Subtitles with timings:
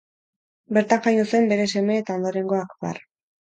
[0.77, 3.01] Bertan jaio zen bere seme eta ondorengo Akbar.